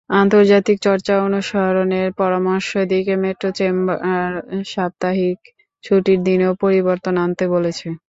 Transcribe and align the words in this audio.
আন্তর্জাতিক 0.15 0.77
চর্চা 0.83 1.13
অনুসরণের 1.27 2.09
পরামর্শ 2.17 2.69
দিয়ে 2.91 3.15
মেট্রো 3.23 3.49
চেম্বার 3.55 3.99
সাপ্তাহিক 4.65 5.39
ছুটির 5.83 6.19
দিনেও 6.27 6.53
পরিবর্তন 6.63 7.15
আনতে 7.23 7.45
বলেছে। 7.47 7.87